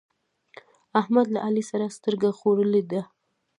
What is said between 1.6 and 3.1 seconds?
سره سترګه خوړلې ده.